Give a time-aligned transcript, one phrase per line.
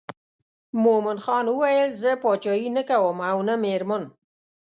[0.83, 4.03] مومن خان ویل زه پاچهي نه کوم او نه مېرمن.